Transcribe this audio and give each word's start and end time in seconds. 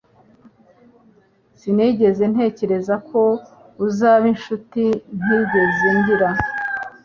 Sinigeze 1.59 2.23
ntekereza 2.33 2.95
ko 3.09 3.21
uzaba 3.85 4.25
inshuti 4.33 4.83
ntigeze 5.23 5.87
ngira 5.97 6.29